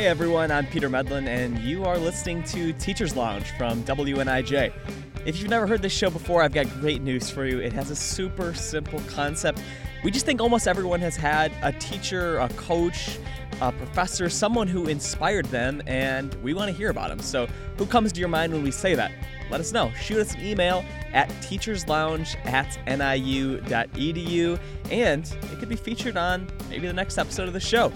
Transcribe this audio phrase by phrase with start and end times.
[0.00, 4.72] Hey everyone, I'm Peter Medlin, and you are listening to Teachers Lounge from WNIJ.
[5.26, 7.58] If you've never heard this show before, I've got great news for you.
[7.58, 9.62] It has a super simple concept.
[10.02, 13.18] We just think almost everyone has had a teacher, a coach,
[13.60, 17.18] a professor, someone who inspired them, and we want to hear about them.
[17.18, 19.12] So, who comes to your mind when we say that?
[19.50, 19.92] Let us know.
[20.00, 24.58] Shoot us an email at teacherslounge at niu.edu,
[24.90, 27.92] and it could be featured on maybe the next episode of the show.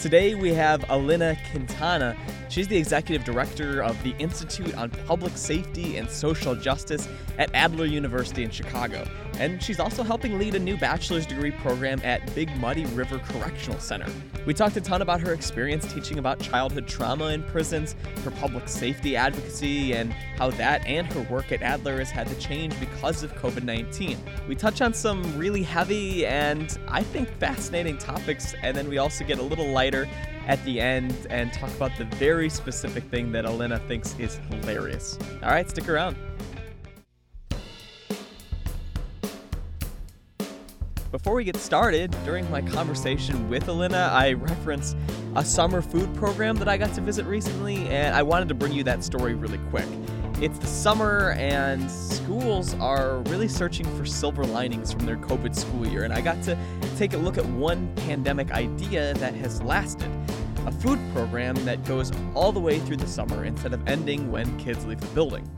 [0.00, 2.16] Today we have Elena Quintana.
[2.48, 7.84] She's the executive director of the Institute on Public Safety and Social Justice at Adler
[7.84, 9.06] University in Chicago.
[9.38, 13.78] And she's also helping lead a new bachelor's degree program at Big Muddy River Correctional
[13.78, 14.10] Center.
[14.46, 18.66] We talked a ton about her experience teaching about childhood trauma in prisons, her public
[18.66, 23.22] safety advocacy, and how that and her work at Adler has had to change because
[23.22, 24.18] of COVID 19.
[24.48, 29.24] We touch on some really heavy and I think fascinating topics, and then we also
[29.24, 30.08] get a little lighter
[30.48, 35.18] at the end and talk about the very specific thing that Elena thinks is hilarious.
[35.42, 36.16] All right, stick around.
[41.10, 44.94] Before we get started, during my conversation with Elena, I referenced
[45.34, 48.72] a summer food program that I got to visit recently, and I wanted to bring
[48.72, 49.86] you that story really quick.
[50.40, 55.86] It's the summer, and schools are really searching for silver linings from their COVID school
[55.86, 56.56] year, and I got to
[56.96, 60.10] take a look at one pandemic idea that has lasted
[60.68, 64.58] a food program that goes all the way through the summer instead of ending when
[64.58, 65.48] kids leave the building.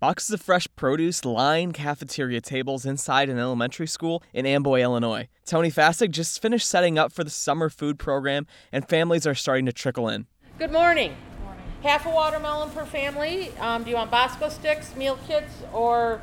[0.00, 5.28] Boxes of fresh produce line cafeteria tables inside an elementary school in Amboy, Illinois.
[5.44, 9.64] Tony Fasig just finished setting up for the summer food program, and families are starting
[9.66, 10.26] to trickle in.
[10.58, 11.14] Good morning.
[11.38, 11.64] Good morning.
[11.84, 13.52] Half a watermelon per family.
[13.58, 16.20] Um, do you want Bosco sticks, meal kits, or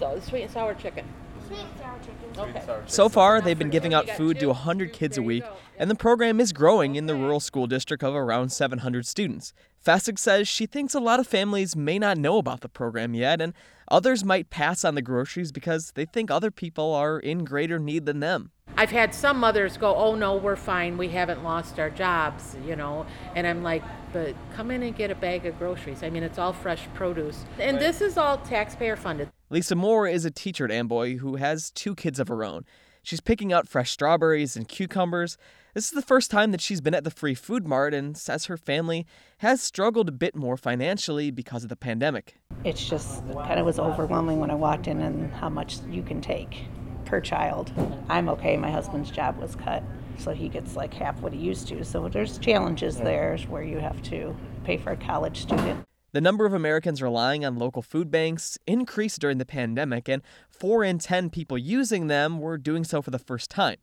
[0.00, 1.06] the sweet and sour chicken?
[1.46, 2.23] Sweet and sour chicken.
[2.36, 2.62] Okay.
[2.86, 5.44] So far, they've been giving out food to 100 kids a week,
[5.78, 9.52] and the program is growing in the rural school district of around 700 students.
[9.84, 13.40] Fasig says she thinks a lot of families may not know about the program yet,
[13.40, 13.52] and
[13.94, 18.06] others might pass on the groceries because they think other people are in greater need
[18.06, 18.50] than them.
[18.76, 20.96] I've had some mothers go, "Oh no, we're fine.
[20.96, 23.06] We haven't lost our jobs," you know.
[23.36, 26.02] And I'm like, "But come in and get a bag of groceries.
[26.02, 30.24] I mean, it's all fresh produce, and this is all taxpayer funded." Lisa Moore is
[30.24, 32.64] a teacher at Amboy who has two kids of her own.
[33.04, 35.38] She's picking out fresh strawberries and cucumbers.
[35.74, 38.44] This is the first time that she's been at the free food mart and says
[38.44, 39.08] her family
[39.38, 42.36] has struggled a bit more financially because of the pandemic.
[42.62, 46.20] It's just kind of was overwhelming when I walked in and how much you can
[46.20, 46.66] take
[47.06, 47.72] per child.
[48.08, 48.56] I'm okay.
[48.56, 49.82] My husband's job was cut,
[50.16, 51.84] so he gets like half what he used to.
[51.84, 55.84] So there's challenges there where you have to pay for a college student.
[56.12, 60.84] The number of Americans relying on local food banks increased during the pandemic, and 4
[60.84, 63.78] in 10 people using them were doing so for the first time.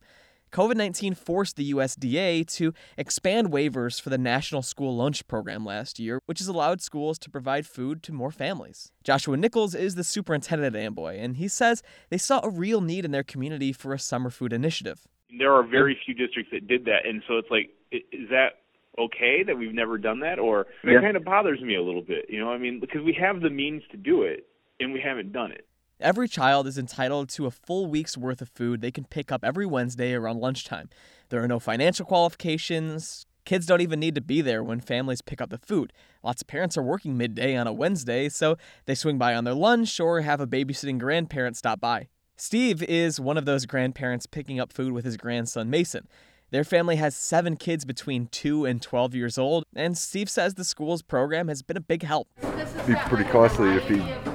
[0.52, 5.98] COVID 19 forced the USDA to expand waivers for the National School Lunch Program last
[5.98, 8.92] year, which has allowed schools to provide food to more families.
[9.02, 13.06] Joshua Nichols is the superintendent at Amboy, and he says they saw a real need
[13.06, 15.08] in their community for a summer food initiative.
[15.38, 18.60] There are very few districts that did that, and so it's like, is that
[19.00, 20.98] okay that we've never done that, or Yeah.
[20.98, 22.52] it kind of bothers me a little bit, you know?
[22.52, 24.48] I mean, because we have the means to do it,
[24.82, 25.66] and we haven't done it.
[26.02, 29.44] Every child is entitled to a full week's worth of food they can pick up
[29.44, 30.90] every Wednesday around lunchtime.
[31.30, 33.28] There are no financial qualifications.
[33.46, 35.94] Kids don't even need to be there when families pick up the food.
[36.24, 39.54] Lots of parents are working midday on a Wednesday, so they swing by on their
[39.54, 42.08] lunch or have a babysitting grandparent stop by.
[42.36, 46.08] Steve is one of those grandparents picking up food with his grandson Mason.
[46.50, 50.66] Their family has seven kids between 2 and 12 years old, and Steve says the
[50.66, 52.28] school's program has been a big help.
[52.42, 54.31] It'd be pretty costly to feed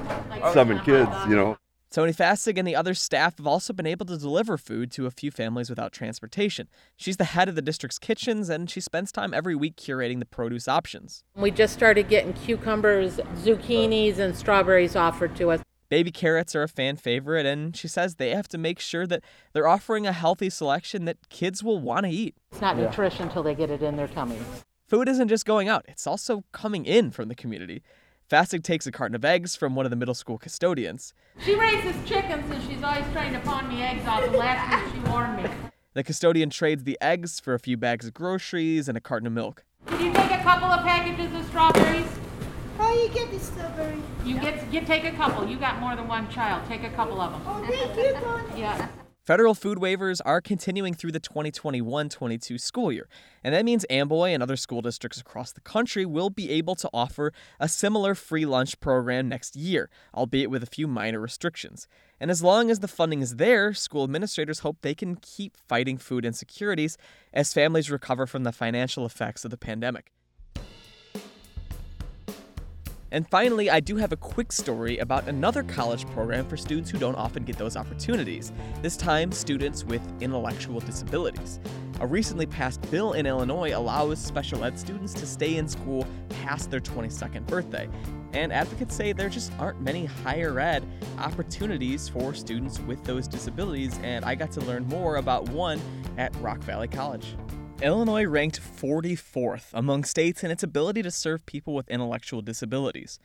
[0.47, 1.57] Oh, seven kids, you know.
[1.89, 5.11] Tony Fasig and the other staff have also been able to deliver food to a
[5.11, 6.67] few families without transportation.
[6.95, 10.25] She's the head of the district's kitchens, and she spends time every week curating the
[10.25, 11.23] produce options.
[11.35, 15.61] We just started getting cucumbers, zucchinis, and strawberries offered to us.
[15.89, 19.23] Baby carrots are a fan favorite, and she says they have to make sure that
[19.53, 22.35] they're offering a healthy selection that kids will want to eat.
[22.51, 24.65] It's not nutrition until they get it in their tummies.
[24.87, 27.83] Food isn't just going out, it's also coming in from the community.
[28.29, 31.13] Fasig takes a carton of eggs from one of the middle school custodians.
[31.39, 34.21] She raises chickens and she's always trying to pawn me eggs off.
[34.21, 35.49] And last week she warned me.
[35.93, 39.33] The custodian trades the eggs for a few bags of groceries and a carton of
[39.33, 39.63] milk.
[39.85, 42.07] Could you take a couple of packages of strawberries?
[42.77, 43.97] How you get the strawberry?
[44.25, 45.47] You get, get take a couple.
[45.47, 46.67] You got more than one child.
[46.67, 47.41] Take a couple of them.
[47.45, 48.43] Oh, thank you, Tony.
[48.59, 48.89] Yeah.
[49.27, 53.09] Federal food waivers are continuing through the 2021 22 school year,
[53.43, 56.89] and that means Amboy and other school districts across the country will be able to
[56.93, 61.89] offer a similar free lunch program next year, albeit with a few minor restrictions.
[62.21, 65.97] And as long as the funding is there, school administrators hope they can keep fighting
[65.97, 66.97] food insecurities
[67.33, 70.13] as families recover from the financial effects of the pandemic.
[73.11, 76.97] And finally, I do have a quick story about another college program for students who
[76.97, 78.51] don't often get those opportunities,
[78.81, 81.59] this time, students with intellectual disabilities.
[82.01, 86.05] A recently passed bill in Illinois allows special ed students to stay in school
[86.41, 87.89] past their 22nd birthday.
[88.33, 90.85] And advocates say there just aren't many higher ed
[91.17, 95.81] opportunities for students with those disabilities, and I got to learn more about one
[96.17, 97.35] at Rock Valley College.
[97.81, 103.19] Illinois ranked 44th among states in its ability to serve people with intellectual disabilities.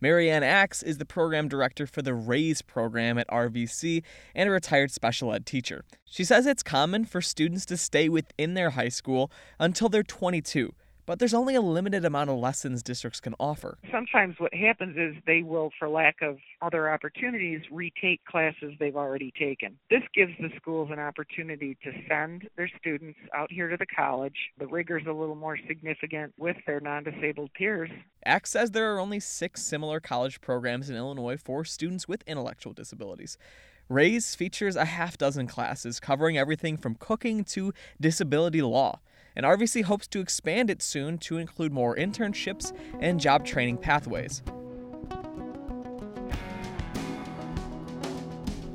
[0.00, 4.92] Marianne Axe is the program director for the RAISE program at RVC and a retired
[4.92, 5.84] special ed teacher.
[6.04, 10.72] She says it's common for students to stay within their high school until they're 22,
[11.06, 13.78] but there's only a limited amount of lessons districts can offer.
[13.90, 19.32] Sometimes what happens is they will, for lack of other opportunities, retake classes they've already
[19.38, 19.78] taken.
[19.88, 24.36] This gives the schools an opportunity to send their students out here to the college.
[24.58, 27.90] The rigor's a little more significant with their non disabled peers.
[28.24, 32.72] Axe says there are only six similar college programs in Illinois for students with intellectual
[32.72, 33.38] disabilities.
[33.88, 38.98] RAISE features a half dozen classes covering everything from cooking to disability law
[39.36, 44.42] and RVC hopes to expand it soon to include more internships and job training pathways.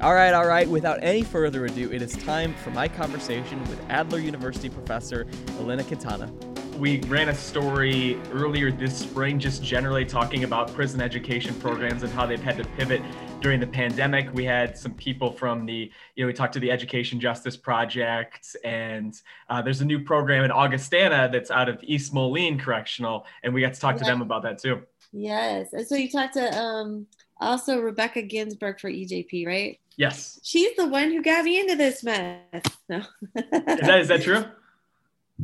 [0.01, 3.79] All right, all right, without any further ado, it is time for my conversation with
[3.89, 5.27] Adler University professor
[5.59, 6.31] Elena Quintana
[6.77, 12.11] we ran a story earlier this spring just generally talking about prison education programs and
[12.11, 13.01] how they've had to pivot
[13.41, 14.33] during the pandemic.
[14.33, 18.55] We had some people from the, you know, we talked to the Education Justice Project,
[18.63, 19.19] and
[19.49, 23.61] uh, there's a new program in Augustana that's out of East Moline Correctional, and we
[23.61, 24.81] got to talk to them about that too.
[25.11, 25.73] Yes.
[25.73, 27.07] And so you talked to um,
[27.39, 29.79] also Rebecca Ginsburg for EJP, right?
[29.97, 30.39] Yes.
[30.43, 32.63] She's the one who got me into this mess.
[32.87, 32.97] No.
[33.35, 34.45] is, that, is that true?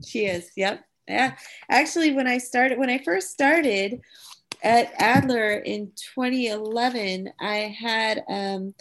[0.06, 0.52] She is.
[0.56, 0.87] Yep.
[1.08, 1.36] Yeah.
[1.70, 4.02] Actually, when I started, when I first started
[4.64, 8.74] at Adler in 2011, I had, um,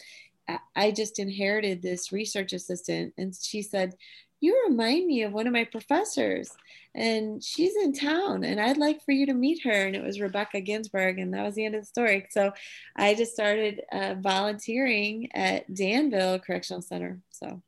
[0.74, 3.94] I just inherited this research assistant, and she said,
[4.40, 6.50] You remind me of one of my professors,
[6.94, 9.86] and she's in town, and I'd like for you to meet her.
[9.86, 12.26] And it was Rebecca Ginsburg, and that was the end of the story.
[12.30, 12.52] So
[12.96, 17.20] I just started uh, volunteering at Danville Correctional Center.
[17.30, 17.62] So,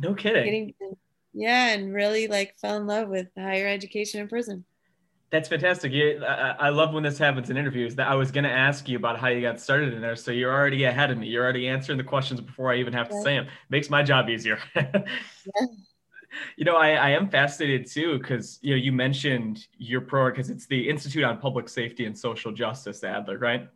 [0.00, 0.44] no kidding.
[0.44, 0.96] Getting,
[1.38, 4.64] yeah and really like fell in love with higher education in prison.
[5.30, 5.92] That's fantastic.
[5.92, 9.18] I, love when this happens in interviews that i was going to ask you about
[9.18, 11.28] how you got started in there so you're already ahead of me.
[11.28, 14.28] You're already answering the questions before i even have to say them makes my job
[14.28, 14.58] easier.
[15.54, 15.66] Yeah.
[16.58, 20.50] you know I, I am fascinated too because you know you mentioned your program because
[20.50, 23.66] it's the institute on public safety and social justice adler right?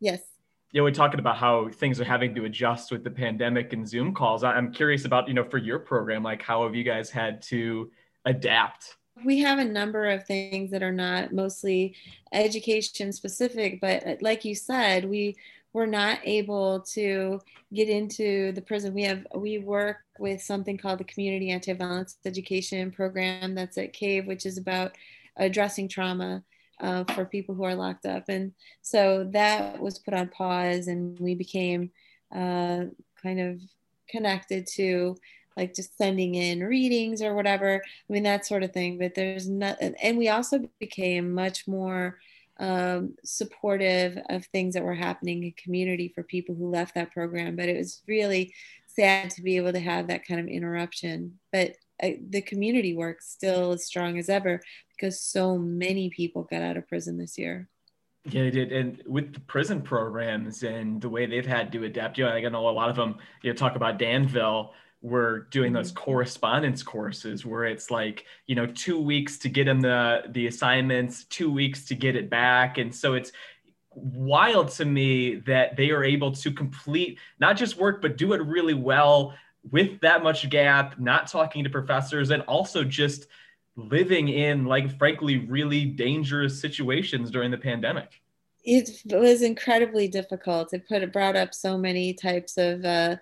[0.00, 0.29] Yes
[0.72, 3.88] you know, we're talking about how things are having to adjust with the pandemic and
[3.88, 4.44] Zoom calls.
[4.44, 7.90] I'm curious about, you know, for your program, like how have you guys had to
[8.24, 8.96] adapt?
[9.24, 11.96] We have a number of things that are not mostly
[12.32, 15.36] education specific, but uh, like you said, we
[15.72, 17.40] were not able to
[17.74, 18.94] get into the prison.
[18.94, 24.26] We have we work with something called the Community Anti-Violence Education Program that's at CAVE,
[24.26, 24.96] which is about
[25.36, 26.42] addressing trauma
[26.80, 28.24] uh, for people who are locked up.
[28.28, 31.90] And so that was put on pause, and we became
[32.34, 32.84] uh,
[33.22, 33.60] kind of
[34.08, 35.16] connected to
[35.56, 37.82] like just sending in readings or whatever.
[37.84, 38.98] I mean, that sort of thing.
[38.98, 42.18] But there's not, and we also became much more
[42.58, 47.56] um, supportive of things that were happening in community for people who left that program.
[47.56, 48.54] But it was really
[48.86, 51.38] sad to be able to have that kind of interruption.
[51.52, 54.60] But uh, the community work still as strong as ever
[55.00, 57.68] because so many people got out of prison this year.
[58.24, 58.72] Yeah, they did.
[58.72, 62.40] And with the prison programs and the way they've had to adapt, you know, I
[62.40, 66.04] know a lot of them, you know, talk about Danville, we're doing those mm-hmm.
[66.04, 71.24] correspondence courses where it's like, you know, two weeks to get them the the assignments,
[71.24, 72.76] two weeks to get it back.
[72.76, 73.32] And so it's
[73.94, 78.42] wild to me that they are able to complete not just work, but do it
[78.42, 79.34] really well
[79.70, 83.26] with that much gap, not talking to professors, and also just
[83.88, 88.20] living in like frankly really dangerous situations during the pandemic.
[88.62, 90.74] It was incredibly difficult.
[90.74, 93.16] It put it brought up so many types of uh,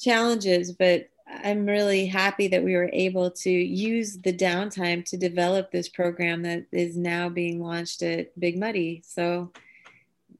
[0.00, 1.08] challenges but
[1.44, 6.42] i'm really happy that we were able to use the downtime to develop this program
[6.42, 9.02] that is now being launched at big muddy.
[9.06, 9.52] So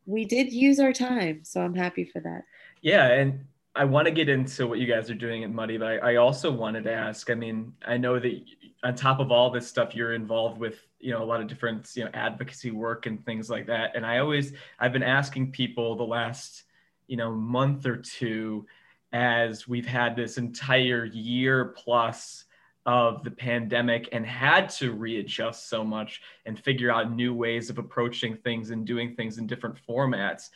[0.07, 2.45] we did use our time so i'm happy for that.
[2.81, 5.87] Yeah and I want to get into what you guys are doing at Muddy, but
[5.87, 7.31] I, I, also wanted to ask.
[7.31, 8.45] I mean, I know that
[8.83, 11.89] on top of all this stuff, you're involved with you know a lot of different
[11.95, 13.93] you know advocacy work and things like that.
[13.95, 16.65] And I always I've been asking people the last
[17.07, 18.67] you know month or two
[19.13, 22.45] as we've had this entire year plus
[22.87, 27.79] of the pandemic and had to readjust so much and figure out new ways of
[27.79, 30.49] approaching things and doing things in different formats.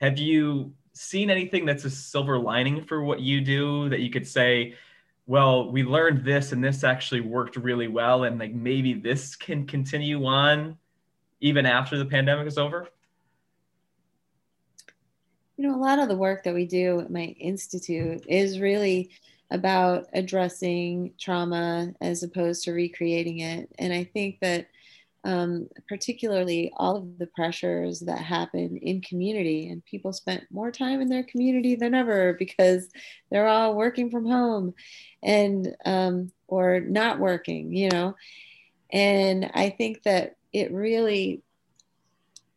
[0.00, 4.26] Have you seen anything that's a silver lining for what you do that you could
[4.26, 4.74] say,
[5.26, 9.66] well, we learned this and this actually worked really well, and like maybe this can
[9.66, 10.76] continue on
[11.40, 12.88] even after the pandemic is over?
[15.56, 19.10] You know, a lot of the work that we do at my institute is really
[19.50, 23.70] about addressing trauma as opposed to recreating it.
[23.78, 24.68] And I think that
[25.24, 31.00] um, particularly all of the pressures that happen in community and people spent more time
[31.00, 32.88] in their community than ever because
[33.30, 34.74] they're all working from home
[35.22, 38.16] and um, or not working you know?
[38.90, 41.42] And i think that it really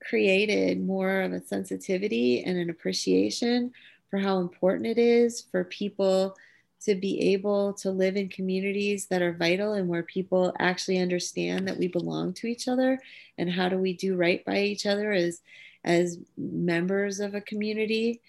[0.01, 3.71] created more of a sensitivity and an appreciation
[4.09, 6.35] for how important it is for people
[6.81, 11.67] to be able to live in communities that are vital and where people actually understand
[11.67, 12.99] that we belong to each other
[13.37, 15.41] and how do we do right by each other as
[15.83, 18.21] as members of a community.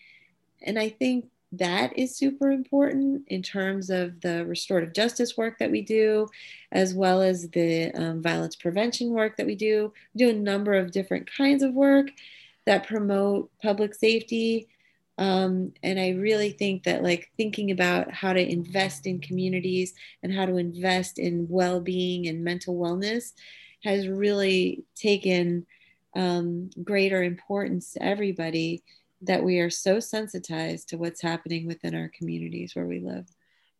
[0.62, 5.70] And i think that is super important in terms of the restorative justice work that
[5.70, 6.28] we do
[6.72, 9.92] as well as the um, violence prevention work that we do.
[10.14, 12.08] We do a number of different kinds of work
[12.66, 14.68] that promote public safety
[15.18, 20.32] um, and I really think that like thinking about how to invest in communities and
[20.32, 23.32] how to invest in well-being and mental wellness
[23.82, 25.66] has really taken
[26.14, 28.82] um, greater importance to everybody
[29.23, 33.26] that we are so sensitized to what's happening within our communities where we live.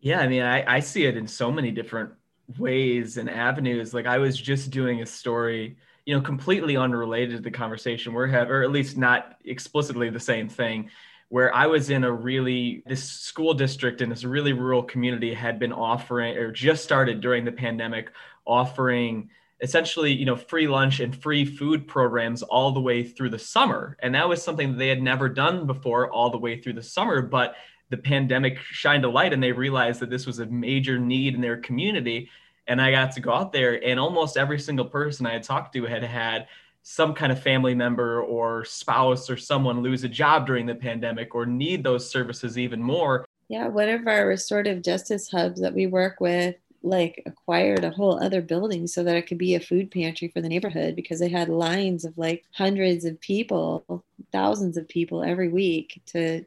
[0.01, 2.13] Yeah, I mean, I, I see it in so many different
[2.59, 3.93] ways and avenues.
[3.93, 5.77] Like I was just doing a story,
[6.07, 10.21] you know, completely unrelated to the conversation we're having, or at least not explicitly the
[10.21, 10.91] same thing
[11.29, 15.59] where I was in a really, this school district in this really rural community had
[15.59, 18.11] been offering, or just started during the pandemic,
[18.45, 19.29] offering
[19.61, 23.97] essentially, you know, free lunch and free food programs all the way through the summer.
[24.01, 26.83] And that was something that they had never done before all the way through the
[26.83, 27.23] summer.
[27.23, 27.55] But
[27.89, 31.41] the pandemic shined a light and they realized that this was a major need in
[31.41, 32.29] their community.
[32.69, 35.73] And I got to go out there, and almost every single person I had talked
[35.75, 36.49] to had had
[36.89, 41.35] some kind of family member or spouse or someone lose a job during the pandemic
[41.35, 43.27] or need those services even more.
[43.49, 48.23] Yeah, one of our restorative justice hubs that we work with like acquired a whole
[48.23, 51.29] other building so that it could be a food pantry for the neighborhood because they
[51.29, 56.45] had lines of like hundreds of people, thousands of people every week to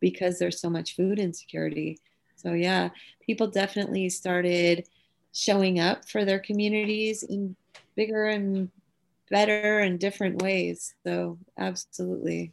[0.00, 2.00] because there's so much food insecurity.
[2.34, 2.88] So yeah,
[3.24, 4.88] people definitely started
[5.32, 7.54] showing up for their communities in
[7.94, 8.68] bigger and
[9.30, 10.94] better in different ways.
[11.04, 12.52] So absolutely.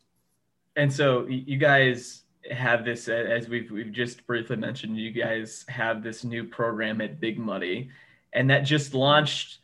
[0.76, 6.04] And so you guys have this, as we've we've just briefly mentioned, you guys have
[6.04, 7.90] this new program at Big Muddy,
[8.34, 9.60] and that just launched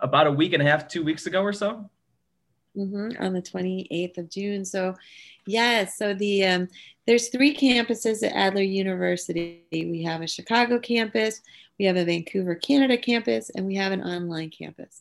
[0.00, 1.88] about a week and a half, two weeks ago or so.
[2.76, 4.64] Mm-hmm, on the 28th of June.
[4.64, 4.94] So,
[5.48, 5.96] yes.
[5.96, 6.68] So the um,
[7.06, 9.64] there's three campuses at Adler University.
[9.72, 11.40] We have a Chicago campus,
[11.78, 15.00] we have a Vancouver, Canada campus, and we have an online campus.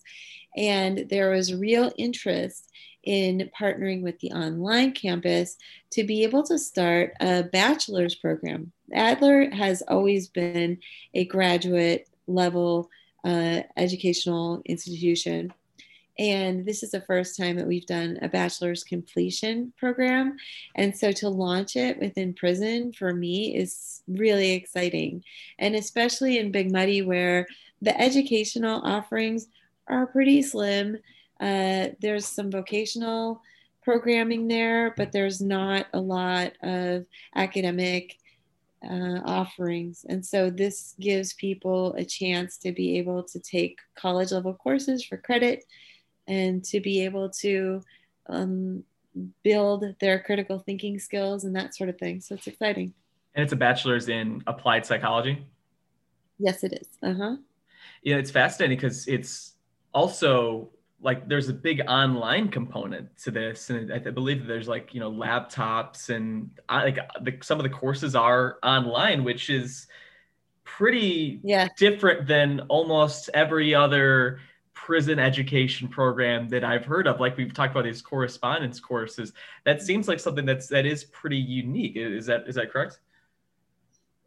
[0.56, 2.72] And there was real interest
[3.04, 5.58] in partnering with the online campus
[5.92, 8.72] to be able to start a bachelor's program.
[8.94, 10.78] Adler has always been
[11.14, 12.90] a graduate level
[13.24, 15.54] uh, educational institution.
[16.20, 20.38] And this is the first time that we've done a bachelor's completion program.
[20.76, 25.24] And so to launch it within prison for me is really exciting.
[25.60, 27.48] And especially in Big Muddy, where
[27.82, 29.48] the educational offerings
[29.88, 30.98] are pretty slim.
[31.40, 33.42] Uh, there's some vocational
[33.84, 37.06] programming there, but there's not a lot of
[37.36, 38.18] academic
[38.84, 40.06] uh, offerings.
[40.10, 45.04] And so this gives people a chance to be able to take college level courses
[45.04, 45.64] for credit
[46.28, 47.82] and to be able to
[48.28, 48.84] um,
[49.44, 52.22] build their critical thinking skills and that sort of thing.
[52.22, 52.94] So it's exciting.
[53.36, 55.46] And it's a bachelor's in applied psychology?
[56.40, 56.88] Yes, it is.
[57.02, 57.36] Uh huh.
[58.04, 59.54] Yeah, it's fascinating because it's
[59.94, 60.70] also
[61.02, 65.12] like there's a big online component to this and i, believe there's like you know
[65.12, 69.88] laptops and I, like the, some of the courses are online which is
[70.64, 71.70] pretty yeah.
[71.78, 74.40] different than almost every other
[74.88, 79.34] prison education program that i've heard of like we've talked about these correspondence courses
[79.66, 81.96] that seems like something that's that is pretty unique.
[81.96, 83.00] Is that is that correct?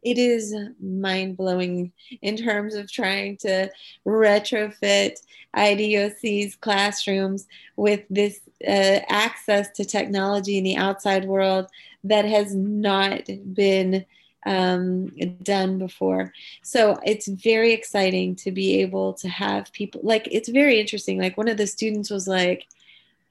[0.03, 1.91] It is mind blowing
[2.21, 3.69] in terms of trying to
[4.05, 5.17] retrofit
[5.55, 11.67] IDOC's classrooms with this uh, access to technology in the outside world
[12.03, 14.05] that has not been
[14.45, 15.07] um,
[15.43, 16.33] done before.
[16.63, 21.19] So it's very exciting to be able to have people like it's very interesting.
[21.19, 22.67] Like one of the students was like,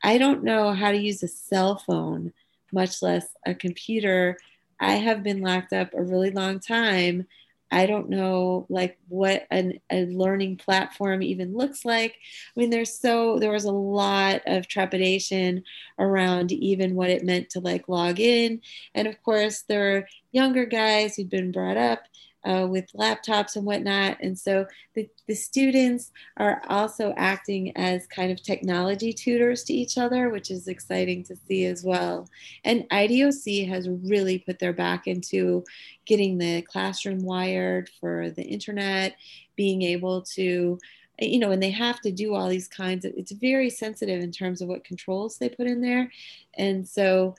[0.02, 2.33] I don't know how to use a cell phone,
[2.73, 4.38] much less a computer.
[4.79, 7.26] I have been locked up a really long time.
[7.71, 12.17] I don't know like what an, a learning platform even looks like.
[12.57, 15.65] I mean, there's so there was a lot of trepidation
[15.99, 18.61] around even what it meant to like log in,
[18.95, 22.00] and of course there are younger guys who'd been brought up
[22.44, 24.18] uh, with laptops and whatnot.
[24.20, 29.99] And so the, the students are also acting as kind of technology tutors to each
[29.99, 32.28] other, which is exciting to see as well.
[32.64, 35.64] And IDOC has really put their back into
[36.06, 39.16] getting the classroom wired for the internet,
[39.56, 40.78] being able to
[41.23, 44.32] you know, and they have to do all these kinds of, it's very sensitive in
[44.32, 46.11] terms of what controls they put in there.
[46.54, 47.35] And so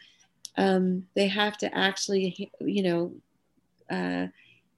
[0.58, 3.12] um, they have to actually, you know,
[3.89, 4.27] uh,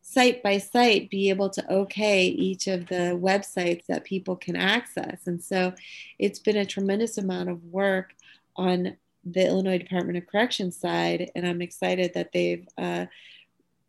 [0.06, 5.26] site by site be able to okay each of the websites that people can access.
[5.26, 5.74] And so
[6.20, 8.14] it's been a tremendous amount of work
[8.56, 11.32] on the Illinois Department of Corrections side.
[11.36, 13.06] And I'm excited that they've uh,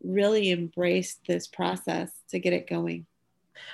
[0.05, 3.07] really embraced this process to get it going.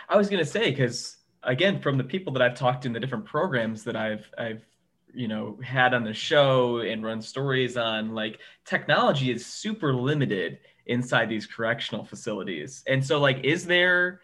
[0.09, 2.95] I was going to say, because again, from the people that I've talked to in
[2.95, 4.65] the different programs that I've, I've
[5.13, 10.61] you know had on the show and run stories on like technology is super limited
[10.91, 12.83] inside these correctional facilities.
[12.87, 14.21] And so like is there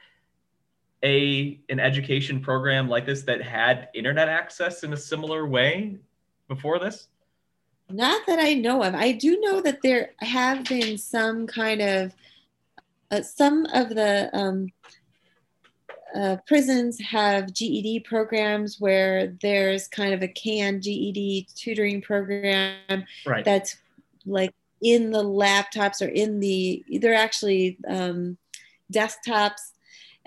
[1.02, 5.98] a an education program like this that had internet access in a similar way
[6.48, 7.08] before this?
[7.88, 8.94] Not that I know of.
[8.94, 12.14] I do know that there have been some kind of
[13.12, 14.72] uh, some of the um,
[16.16, 23.44] uh, prisons have GED programs where there's kind of a CAN GED tutoring program right.
[23.44, 23.76] that's
[24.24, 24.52] like
[24.94, 28.36] in the laptops or in the they're actually um,
[28.92, 29.72] desktops.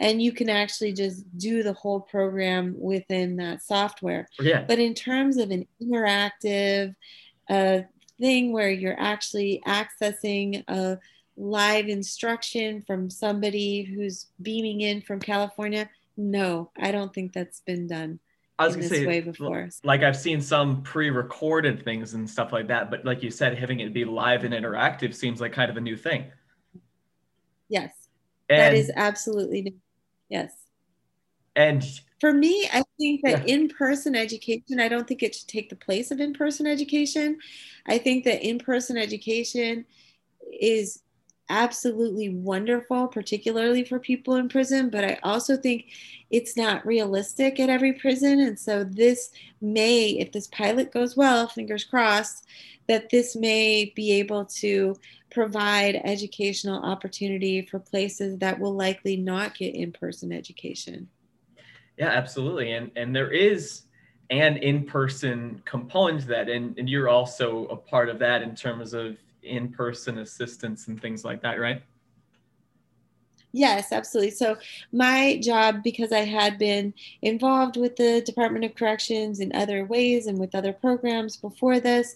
[0.02, 4.30] And you can actually just do the whole program within that software.
[4.40, 4.64] Yeah.
[4.66, 6.96] but in terms of an interactive
[7.50, 7.80] uh,
[8.20, 11.00] thing where you're actually accessing a
[11.38, 17.88] live instruction from somebody who's beaming in from california no i don't think that's been
[17.88, 18.20] done
[18.60, 19.34] I was gonna say,
[19.84, 23.80] like I've seen some pre-recorded things and stuff like that, but like you said, having
[23.80, 26.26] it be live and interactive seems like kind of a new thing.
[27.70, 27.94] Yes,
[28.50, 29.76] and, that is absolutely new.
[30.28, 30.52] Yes.
[31.56, 31.84] And
[32.20, 33.56] for me, I think that Yeah.
[33.56, 37.40] in-person education, I don't think it should take the place of in-person education.
[37.86, 39.86] I think that in-person education
[40.60, 41.02] is
[41.50, 45.88] absolutely wonderful, particularly for people in prison, but I also think
[46.30, 48.40] it's not realistic at every prison.
[48.40, 49.32] And so this
[49.62, 52.46] may, if this pilot goes well, fingers crossed,
[52.88, 54.96] that this may be able to
[55.32, 61.08] provide educational opportunity for places that will likely not get in-person education.
[61.98, 62.72] Yeah, absolutely.
[62.72, 63.84] And and there is
[64.32, 66.50] an in-person component to that.
[66.50, 71.24] And, and you're also a part of that in terms of in-person assistance and things
[71.24, 71.82] like that, right?
[73.52, 74.32] Yes, absolutely.
[74.32, 74.58] So,
[74.92, 80.28] my job, because I had been involved with the Department of Corrections in other ways
[80.28, 82.16] and with other programs before this,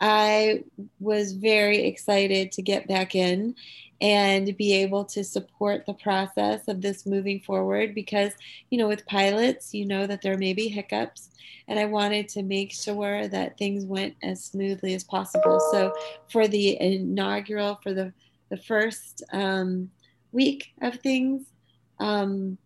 [0.00, 0.62] I
[1.00, 3.56] was very excited to get back in
[4.00, 8.32] and be able to support the process of this moving forward because,
[8.70, 11.30] you know, with pilots, you know that there may be hiccups.
[11.66, 15.60] And I wanted to make sure that things went as smoothly as possible.
[15.72, 15.92] So,
[16.30, 18.12] for the inaugural, for the,
[18.48, 19.90] the first, um,
[20.32, 21.46] week of things.
[21.98, 22.58] Um,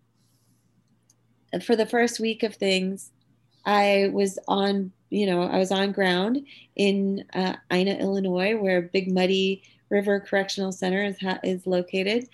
[1.64, 3.10] for the first week of things,
[3.64, 9.12] I was on, you know, I was on ground in uh, Ina, Illinois, where Big
[9.12, 12.28] Muddy River Correctional Center is, ha- is located,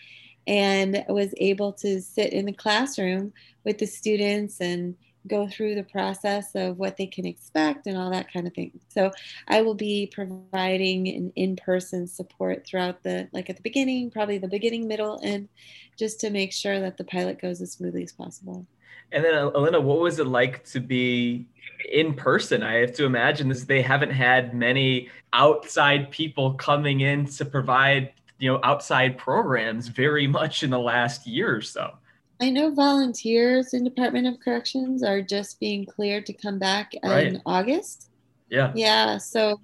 [0.47, 4.95] and was able to sit in the classroom with the students and
[5.27, 8.71] go through the process of what they can expect and all that kind of thing.
[8.89, 9.11] So
[9.49, 14.49] I will be providing an in-person support throughout the like at the beginning, probably the
[14.49, 15.49] beginning, middle, and
[15.99, 18.65] just to make sure that the pilot goes as smoothly as possible.
[19.13, 21.47] And then Elena, what was it like to be
[21.91, 22.63] in person?
[22.63, 28.13] I have to imagine this they haven't had many outside people coming in to provide,
[28.39, 31.95] you know, outside programs very much in the last year or so.
[32.41, 37.27] I know volunteers in Department of Corrections are just being cleared to come back Right.
[37.27, 38.11] in August.
[38.49, 38.73] Yeah.
[38.75, 39.61] Yeah, so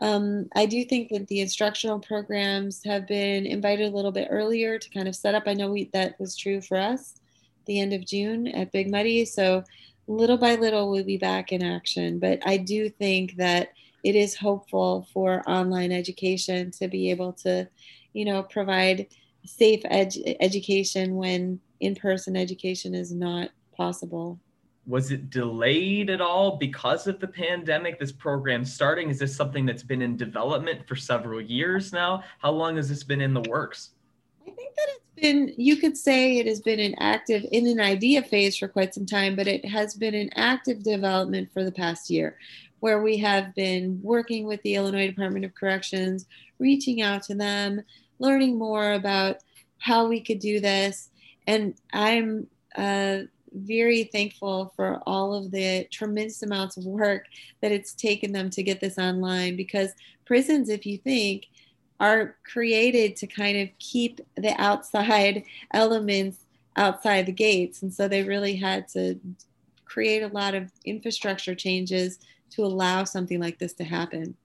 [0.00, 4.78] um, I do think that the instructional programs have been invited a little bit earlier
[4.78, 5.44] to kind of set up.
[5.46, 7.20] I know we, that was true for us
[7.66, 9.24] the end of June at Big Muddy.
[9.24, 9.64] So
[10.06, 12.18] little by little, we'll be back in action.
[12.18, 13.70] But I do think that
[14.04, 17.68] it is hopeful for online education to be able to,
[18.12, 19.08] you know, provide
[19.44, 24.40] safe ed- education when in-person education is not possible
[24.86, 29.66] was it delayed at all because of the pandemic this program starting is this something
[29.66, 33.42] that's been in development for several years now how long has this been in the
[33.48, 33.90] works
[34.42, 37.80] i think that it's been you could say it has been an active in an
[37.80, 41.72] idea phase for quite some time but it has been an active development for the
[41.72, 42.36] past year
[42.80, 46.26] where we have been working with the illinois department of corrections
[46.58, 47.80] reaching out to them
[48.18, 49.38] learning more about
[49.78, 51.10] how we could do this.
[51.46, 53.20] And i'm uh,
[53.52, 57.24] very thankful for all of the tremendous amounts of work
[57.62, 59.92] that it's taken them to get this online because
[60.26, 61.46] prisons, if you think,
[62.00, 66.38] are created to kind of keep the outside elements
[66.76, 67.82] outside the gates.
[67.82, 69.18] And so they really had to
[69.84, 72.18] create a lot of infrastructure changes
[72.50, 74.36] to allow something like this to happen.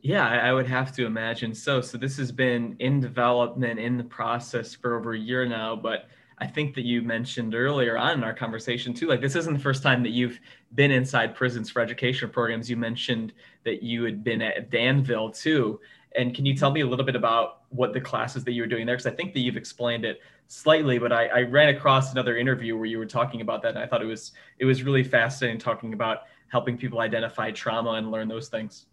[0.00, 1.80] Yeah, I would have to imagine so.
[1.80, 6.08] So this has been in development in the process for over a year now, but
[6.38, 9.60] I think that you mentioned earlier on in our conversation too, like this isn't the
[9.60, 10.40] first time that you've
[10.74, 12.68] been inside prisons for education programs.
[12.68, 13.32] You mentioned
[13.64, 15.80] that you had been at Danville too.
[16.16, 18.68] And can you tell me a little bit about what the classes that you were
[18.68, 18.96] doing there?
[18.96, 22.76] Because I think that you've explained it slightly, but I, I ran across another interview
[22.76, 23.70] where you were talking about that.
[23.70, 27.92] And I thought it was it was really fascinating talking about helping people identify trauma
[27.92, 28.86] and learn those things.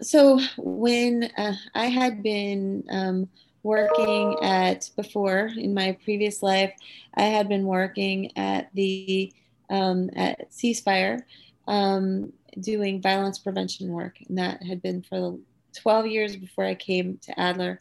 [0.00, 3.28] So when uh, I had been um,
[3.62, 6.72] working at before in my previous life
[7.14, 9.32] i had been working at the
[9.70, 11.20] um, at ceasefire
[11.66, 15.36] um, doing violence prevention work and that had been for
[15.74, 17.78] 12 years before i came to adler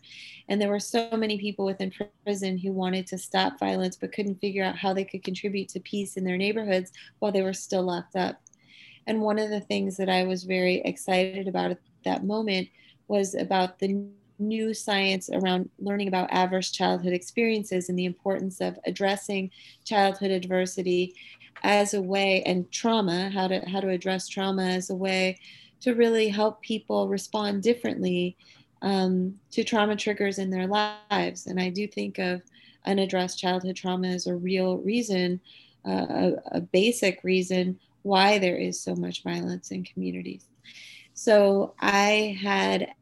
[0.50, 1.92] and there were so many people within
[2.24, 5.80] prison who wanted to stop violence but couldn't figure out how they could contribute to
[5.82, 8.42] peace in their neighborhoods while they were still locked up.
[9.08, 12.70] And one of the things that i was very excited about at that moment
[13.08, 14.06] was about the
[14.40, 19.50] new science around learning about adverse childhood experiences and the importance of addressing
[19.84, 21.16] childhood adversity
[21.64, 25.40] as a way and trauma how to how to address trauma as a way
[25.82, 28.36] to really help people respond differently
[28.82, 31.48] um, to trauma triggers in their lives.
[31.48, 32.42] And i do think of
[32.86, 35.40] unaddressed childhood trauma as a real reason
[35.86, 40.46] uh, a, a basic reason why there is so much violence in communities.
[41.14, 42.94] So i had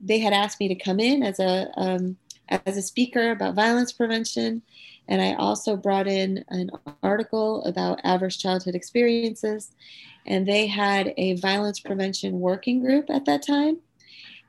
[0.00, 2.16] they had asked me to come in as a um,
[2.48, 4.62] as a speaker about violence prevention,
[5.08, 6.70] and I also brought in an
[7.02, 9.72] article about adverse childhood experiences.
[10.26, 13.78] And they had a violence prevention working group at that time.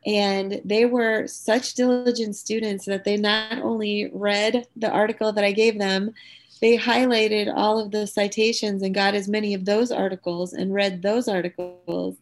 [0.05, 5.51] And they were such diligent students that they not only read the article that I
[5.51, 6.13] gave them,
[6.61, 11.01] they highlighted all of the citations and got as many of those articles and read
[11.01, 12.15] those articles.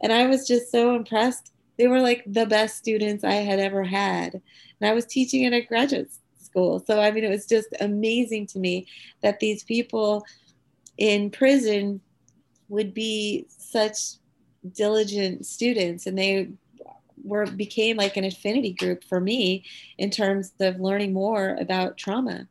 [0.00, 3.82] And I was just so impressed they were like the best students I had ever
[3.82, 4.34] had.
[4.34, 6.82] And I was teaching at a graduate school.
[6.86, 8.86] So, I mean, it was just amazing to me
[9.22, 10.24] that these people
[10.98, 12.00] in prison
[12.72, 13.98] would be such
[14.72, 16.06] diligent students.
[16.06, 16.48] And they
[17.22, 19.64] were became like an affinity group for me
[19.98, 22.48] in terms of learning more about trauma.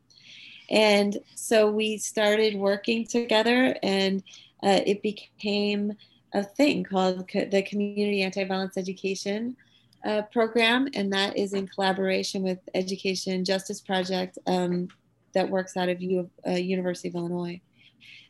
[0.70, 4.22] And so we started working together and
[4.62, 5.92] uh, it became
[6.32, 9.56] a thing called the Community Anti-Violence Education
[10.04, 14.88] uh, Program, and that is in collaboration with Education Justice Project um,
[15.34, 17.60] that works out of U- uh, University of Illinois.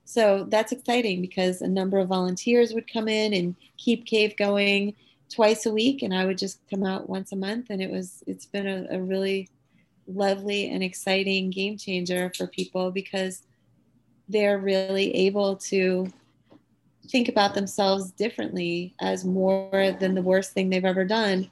[0.05, 4.95] So that's exciting because a number of volunteers would come in and keep CAVE going
[5.33, 8.23] twice a week, and I would just come out once a month, and it was
[8.27, 9.49] it's been a, a really
[10.07, 13.43] lovely and exciting game changer for people because
[14.29, 16.13] they're really able to
[17.09, 21.51] think about themselves differently as more than the worst thing they've ever done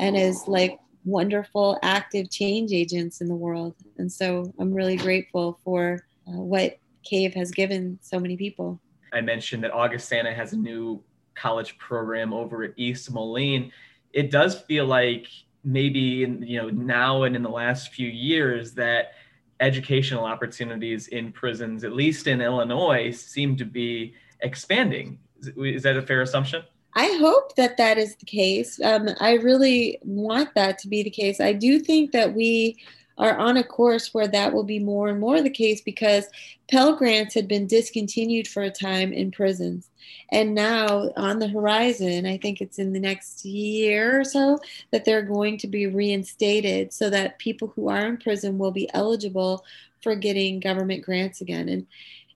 [0.00, 3.74] and as like wonderful active change agents in the world.
[3.96, 6.78] And so i'm really grateful for uh, what
[7.08, 8.80] cave has given so many people
[9.12, 11.02] i mentioned that augustana has a new
[11.34, 13.72] college program over at east moline
[14.12, 15.28] it does feel like
[15.64, 19.12] maybe in, you know now and in the last few years that
[19.60, 25.18] educational opportunities in prisons at least in illinois seem to be expanding.
[25.56, 26.62] Is that a fair assumption?
[26.94, 28.80] I hope that that is the case.
[28.82, 31.40] Um, I really want that to be the case.
[31.40, 32.76] I do think that we
[33.18, 36.26] are on a course where that will be more and more the case because
[36.70, 39.90] Pell Grants had been discontinued for a time in prisons.
[40.30, 44.58] And now on the horizon, I think it's in the next year or so,
[44.92, 48.90] that they're going to be reinstated so that people who are in prison will be
[48.94, 49.64] eligible
[50.02, 51.68] for getting government grants again.
[51.68, 51.86] And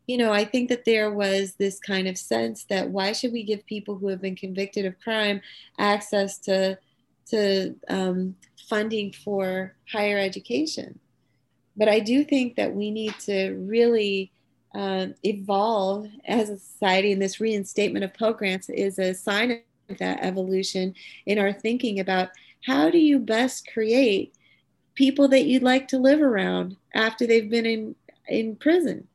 [0.06, 3.44] you know, I think that there was this kind of sense that why should we
[3.44, 5.40] give people who have been convicted of crime
[5.78, 6.76] access to
[7.26, 8.34] to um,
[8.72, 10.98] funding for higher education.
[11.76, 14.32] But I do think that we need to really
[14.74, 19.98] uh, evolve as a society, and this reinstatement of Pell Grants is a sign of
[19.98, 20.94] that evolution
[21.26, 22.30] in our thinking about
[22.64, 24.34] how do you best create
[24.94, 27.94] people that you'd like to live around after they've been in,
[28.26, 29.06] in prison.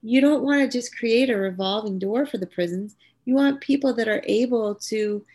[0.00, 2.96] You don't want to just create a revolving door for the prisons.
[3.26, 5.26] You want people that are able to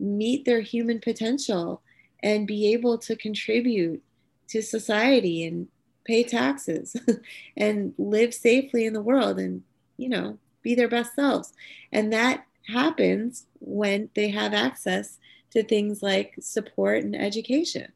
[0.00, 1.80] meet their human potential
[2.22, 4.02] and be able to contribute
[4.48, 5.68] to society and
[6.04, 6.96] pay taxes
[7.56, 9.62] and live safely in the world and
[9.96, 11.52] you know be their best selves.
[11.92, 15.18] And that happens when they have access
[15.50, 17.92] to things like support and education.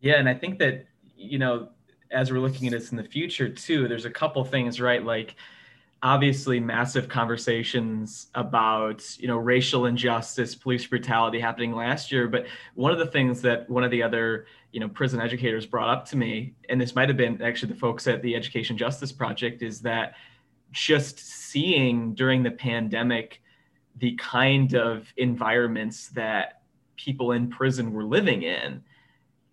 [0.00, 0.86] Yeah and i think that
[1.16, 1.68] you know
[2.10, 5.04] as we're looking at this in the future too there's a couple things right?
[5.04, 5.34] Like
[6.06, 12.92] obviously massive conversations about you know racial injustice police brutality happening last year but one
[12.92, 16.16] of the things that one of the other you know prison educators brought up to
[16.16, 19.80] me and this might have been actually the folks at the education justice project is
[19.80, 20.14] that
[20.70, 23.42] just seeing during the pandemic
[23.96, 26.60] the kind of environments that
[26.94, 28.80] people in prison were living in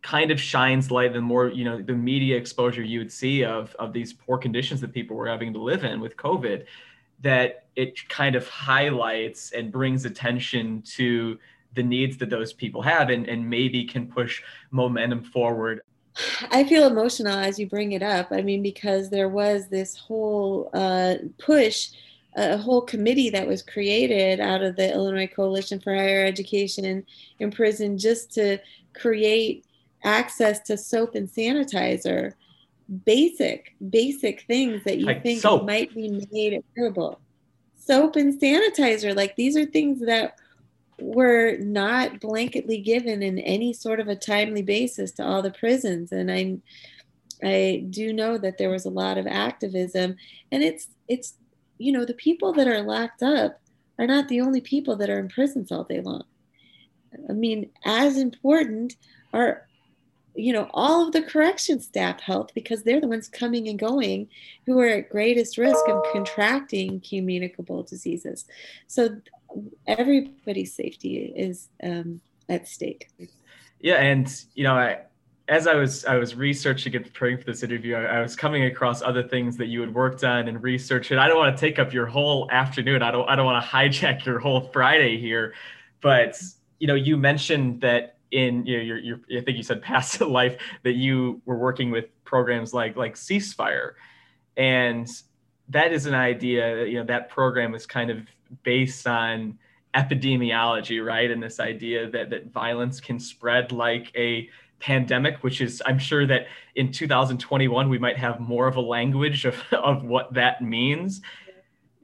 [0.04, 3.74] kind of shines light the more you know the media exposure you would see of
[3.80, 6.66] of these poor conditions that people were having to live in with covid
[7.22, 11.40] that it kind of highlights and brings attention to
[11.74, 15.82] the needs that those people have and, and maybe can push momentum forward
[16.52, 18.28] I feel emotional as you bring it up.
[18.30, 21.90] I mean, because there was this whole uh, push,
[22.36, 27.04] a whole committee that was created out of the Illinois Coalition for Higher Education in,
[27.40, 28.60] in prison just to
[28.94, 29.66] create
[30.04, 32.34] access to soap and sanitizer
[33.06, 35.66] basic basic things that you like think soap.
[35.66, 37.20] might be made available
[37.76, 40.38] soap and sanitizer like these are things that
[41.00, 46.12] were not blanketly given in any sort of a timely basis to all the prisons.
[46.12, 46.58] And i
[47.44, 50.16] i do know that there was a lot of activism.
[50.52, 51.36] And it's it's
[51.78, 53.60] you know the people that are locked up
[54.00, 56.24] are not the only people that are in prisons all day long.
[57.30, 58.96] I mean as important
[59.34, 59.68] are
[60.36, 64.28] you know all of the correction staff health because they're the ones coming and going
[64.66, 68.46] who are at greatest risk of contracting communicable diseases
[68.88, 69.10] so
[69.88, 72.20] everybody's safety is um,
[72.50, 73.10] at stake
[73.80, 74.98] yeah and you know i
[75.50, 78.64] as I was I was researching and preparing for this interview, I, I, was coming
[78.64, 81.12] across other things that you had worked on and researched.
[81.12, 83.02] And I don't want to take up your whole afternoon.
[83.02, 85.54] I don't I don't want to hijack your whole Friday here,
[86.00, 86.42] but
[86.80, 90.20] you know you mentioned that in you know, your, your I think you said past
[90.22, 93.94] life that you were working with programs like like ceasefire,
[94.58, 95.08] and
[95.70, 96.76] that is an idea.
[96.76, 98.20] That you know that program is kind of
[98.64, 99.58] based on
[99.96, 101.30] epidemiology, right?
[101.30, 106.26] And this idea that that violence can spread like a pandemic, which is I'm sure
[106.28, 111.22] that in 2021 we might have more of a language of, of what that means.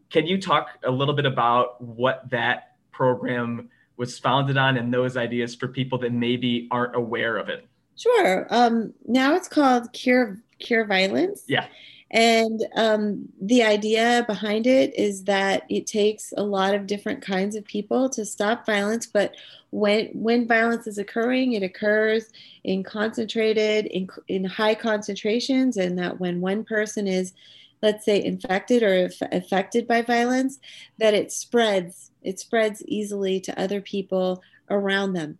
[0.09, 5.17] Can you talk a little bit about what that program was founded on and those
[5.17, 7.67] ideas for people that maybe aren't aware of it?
[7.97, 8.47] Sure.
[8.49, 11.43] Um, now it's called Cure Cure Violence.
[11.47, 11.67] Yeah.
[12.11, 17.55] And um, the idea behind it is that it takes a lot of different kinds
[17.55, 19.05] of people to stop violence.
[19.05, 19.35] But
[19.71, 22.31] when when violence is occurring, it occurs
[22.63, 27.33] in concentrated, in, in high concentrations, and that when one person is,
[27.81, 30.59] let's say, infected or affected by violence,
[30.97, 35.37] that it spreads it spreads easily to other people around them.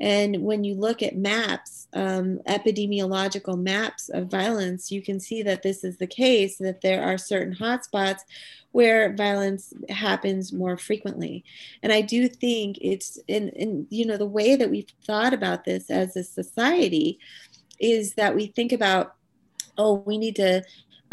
[0.00, 5.62] And when you look at maps, um, epidemiological maps of violence, you can see that
[5.62, 8.20] this is the case, that there are certain hotspots
[8.72, 11.44] where violence happens more frequently.
[11.82, 15.64] And I do think it's in, in you know, the way that we've thought about
[15.64, 17.20] this as a society
[17.78, 19.14] is that we think about,
[19.78, 20.64] oh, we need to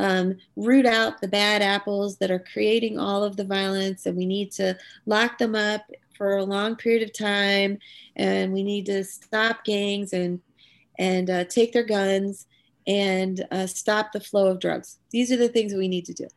[0.02, 4.26] um, root out the bad apples that are creating all of the violence, and we
[4.26, 5.86] need to lock them up
[6.18, 7.78] for a long period of time,
[8.16, 10.42] and we need to stop gangs and
[10.98, 12.48] and uh, take their guns
[12.88, 14.98] and uh, stop the flow of drugs.
[15.12, 16.28] These are the things that we need to do.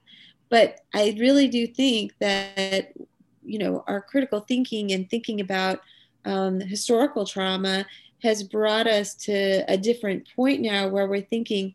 [0.50, 2.92] But I really do think that
[3.42, 5.80] you know our critical thinking and thinking about
[6.26, 7.86] um, historical trauma
[8.22, 11.74] has brought us to a different point now where we're thinking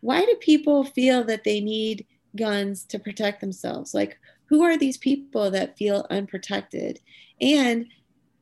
[0.00, 3.94] why do people feel that they need guns to protect themselves?
[3.94, 7.00] Like, who are these people that feel unprotected?
[7.40, 7.86] And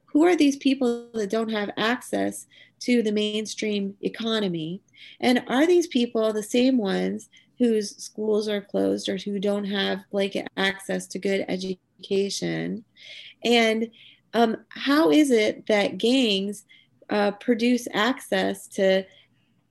[0.06, 2.46] who are these people that don't have access
[2.80, 4.80] to the mainstream economy?
[5.20, 10.08] And are these people the same ones whose schools are closed or who don't have
[10.10, 12.84] blanket access to good education?
[13.44, 13.90] And
[14.34, 16.64] um, how is it that gangs
[17.10, 19.04] uh, produce access to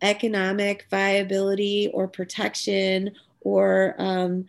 [0.01, 4.45] economic viability or protection or um,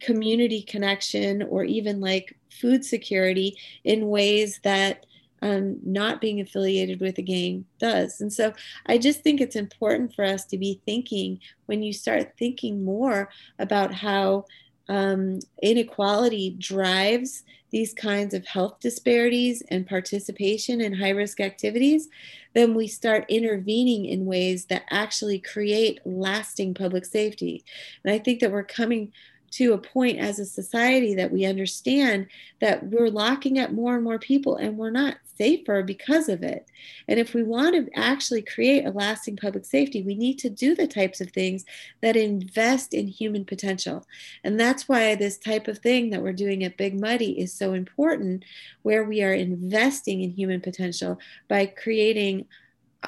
[0.00, 5.04] community connection or even like food security in ways that
[5.42, 8.20] um, not being affiliated with a gang does.
[8.20, 8.52] And so
[8.86, 13.28] I just think it's important for us to be thinking when you start thinking more
[13.58, 14.46] about how
[14.88, 22.08] um, inequality drives these kinds of health disparities and participation in high risk activities,
[22.54, 27.64] then we start intervening in ways that actually create lasting public safety.
[28.04, 29.12] And I think that we're coming
[29.52, 32.26] to a point as a society that we understand
[32.60, 36.68] that we're locking up more and more people and we're not safer because of it.
[37.06, 40.74] And if we want to actually create a lasting public safety, we need to do
[40.74, 41.64] the types of things
[42.00, 44.04] that invest in human potential.
[44.42, 47.72] And that's why this type of thing that we're doing at Big Muddy is so
[47.72, 48.44] important,
[48.82, 52.46] where we are investing in human potential by creating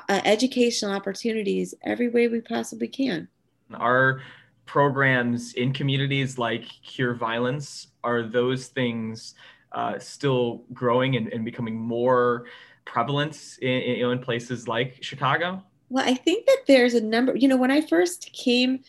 [0.08, 3.28] uh, educational opportunities every way we possibly can.
[3.74, 4.22] Our
[4.70, 9.34] programs in communities like Cure Violence are those things
[9.72, 12.44] uh, still growing and, and, becoming more
[12.84, 15.60] prevalent in, in, in places like Chicago?
[15.88, 17.34] Well, I think that there's a number.
[17.34, 18.84] You know, when I first came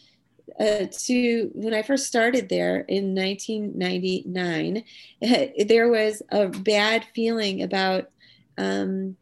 [0.60, 4.84] uh, to when I first started there in 1999,
[5.68, 8.12] there was a bad feeling about
[8.60, 9.16] um,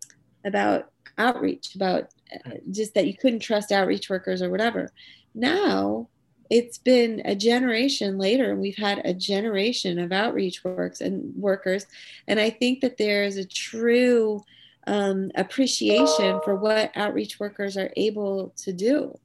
[0.44, 4.92] about outreach, about uh, just that you couldn't trust outreach workers or whatever.
[5.34, 6.10] Now
[6.50, 11.86] it's been a generation later and we've had a generation of outreach works and workers.
[12.28, 14.44] And i think that there is a true
[14.88, 19.18] um, appreciation for what outreach workers are able to do.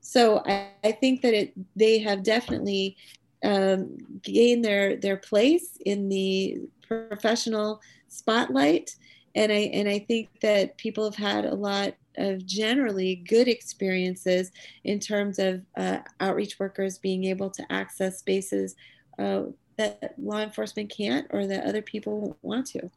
[0.00, 2.96] So i, I think that it they have definitely
[3.44, 8.94] um, gained their their place in the professional spotlight
[9.34, 14.52] and i and i think that people have had a lot of generally good experiences
[14.84, 18.76] in terms of uh, outreach workers being able to access spaces
[19.18, 19.44] uh,
[19.76, 22.90] that law enforcement can't or that other people want to.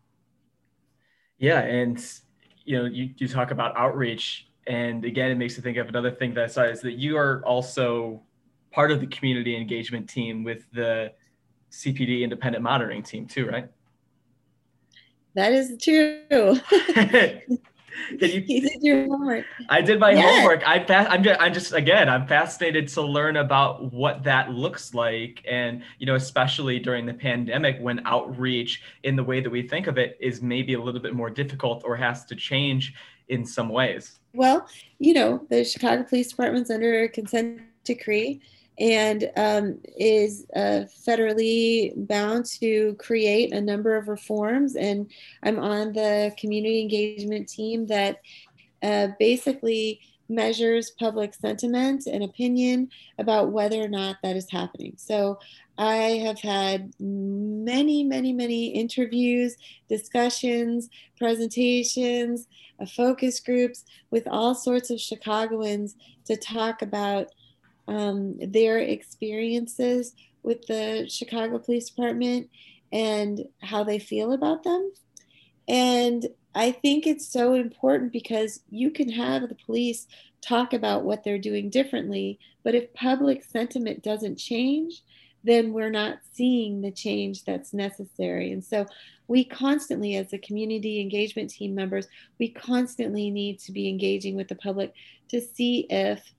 [1.37, 2.03] Yeah, and
[2.63, 6.11] you know, you, you talk about outreach, and again, it makes me think of another
[6.11, 8.21] thing that I saw is that you are also
[8.71, 11.11] part of the community engagement team with the
[11.71, 13.69] CPD independent monitoring team too, right?
[15.35, 16.59] That is true.
[18.19, 19.45] Can you, you did your homework.
[19.69, 20.39] I did my yes.
[20.39, 20.67] homework.
[20.67, 25.43] I I'm just, I'm just again I'm fascinated to learn about what that looks like,
[25.49, 29.87] and you know especially during the pandemic when outreach in the way that we think
[29.87, 32.93] of it is maybe a little bit more difficult or has to change
[33.29, 34.19] in some ways.
[34.33, 34.67] Well,
[34.99, 38.41] you know the Chicago Police Department's under a consent decree
[38.77, 44.75] and um, is uh, federally bound to create a number of reforms.
[44.75, 45.09] And
[45.43, 48.19] I'm on the community engagement team that
[48.83, 54.93] uh, basically measures public sentiment and opinion about whether or not that is happening.
[54.97, 55.39] So
[55.77, 59.55] I have had many, many, many interviews,
[59.87, 62.47] discussions, presentations,
[62.79, 67.27] uh, focus groups with all sorts of Chicagoans to talk about
[67.87, 72.49] um, their experiences with the Chicago Police Department
[72.91, 74.91] and how they feel about them.
[75.67, 80.07] And I think it's so important because you can have the police
[80.41, 85.01] talk about what they're doing differently, but if public sentiment doesn't change,
[85.43, 88.51] then we're not seeing the change that's necessary.
[88.51, 88.85] And so
[89.27, 92.07] we constantly, as a community engagement team members,
[92.39, 94.93] we constantly need to be engaging with the public
[95.29, 96.33] to see if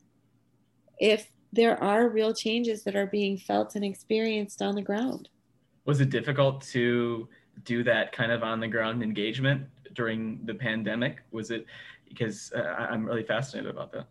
[0.99, 5.29] if there are real changes that are being felt and experienced on the ground.
[5.85, 7.29] Was it difficult to
[7.65, 11.23] do that kind of on the ground engagement during the pandemic?
[11.31, 11.67] Was it
[12.09, 14.07] because uh, I'm really fascinated about that?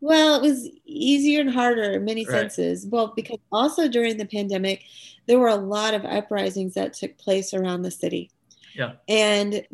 [0.00, 2.52] Well, it was easier and harder in many right.
[2.52, 2.86] senses.
[2.86, 4.82] Well, because also during the pandemic,
[5.26, 8.30] there were a lot of uprisings that took place around the city.
[8.74, 8.92] Yeah.
[9.08, 9.66] And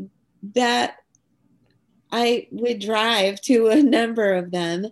[0.55, 0.97] that
[2.13, 4.87] I would drive to a number of them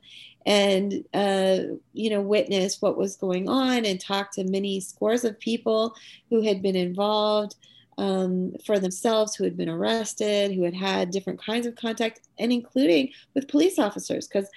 [0.48, 1.58] and uh,
[1.92, 5.94] you know witness what was going on and talk to many scores of people
[6.30, 7.54] who had been involved
[7.98, 12.50] um, for themselves who had been arrested who had had different kinds of contact and
[12.50, 14.48] including with police officers because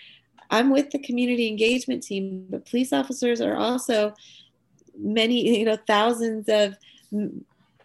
[0.50, 4.14] i'm with the community engagement team but police officers are also
[4.98, 6.76] many you know thousands of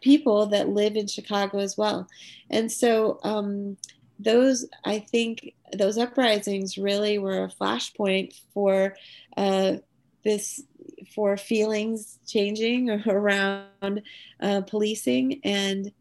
[0.00, 2.06] people that live in chicago as well.
[2.50, 3.76] And so um,
[4.20, 8.94] those I think those uprisings really were a flashpoint for
[9.36, 9.76] uh,
[10.24, 10.62] this
[11.14, 14.02] for feelings changing around
[14.40, 15.92] uh, policing and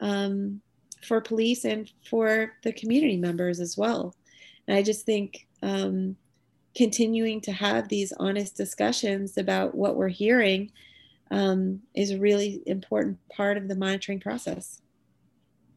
[0.00, 0.60] um,
[1.02, 4.14] for police and for the community members as well.
[4.66, 6.16] And I just think um,
[6.76, 10.70] continuing to have these honest discussions about what we're hearing
[11.30, 14.80] um, is a really important part of the monitoring process.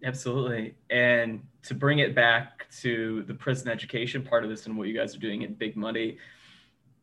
[0.04, 0.76] Absolutely.
[0.90, 4.94] And to bring it back to the prison education part of this and what you
[4.94, 6.18] guys are doing in Big Muddy,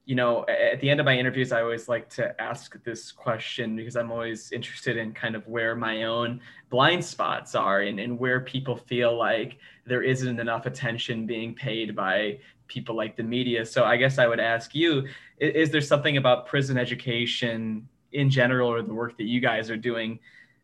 [0.05, 3.77] you know, at the end of my interviews, I always like to ask this question
[3.77, 8.19] because I'm always interested in kind of where my own blind spots are and, and
[8.19, 13.65] where people feel like there isn't enough attention being paid by people like the media.
[13.65, 15.07] So I guess I would ask you
[15.39, 19.71] is, is there something about prison education in general or the work that you guys
[19.71, 20.19] are doing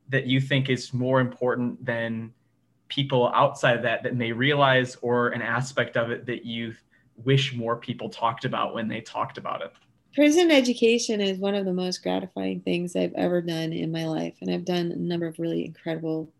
[0.09, 2.33] that you think is more important than
[2.89, 6.75] people outside of that that may realize or an aspect of it that you
[7.25, 9.73] wish more people talked about when they talked about it?
[10.15, 14.35] Prison education is one of the most gratifying things I've ever done in my life.
[14.41, 16.33] And I've done a number of really incredible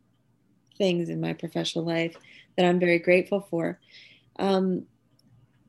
[0.79, 2.17] things in my professional life
[2.57, 3.79] that I'm very grateful for.
[4.39, 4.87] Um,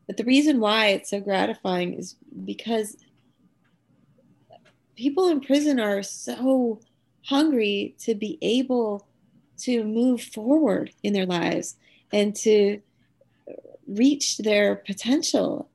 [0.06, 2.96] but the reason why it's so gratifying is because
[4.96, 6.80] people in prison are so
[7.28, 9.06] hungry to be able
[9.58, 11.76] to move forward in their lives
[12.14, 12.82] and to
[13.88, 15.70] reach their potential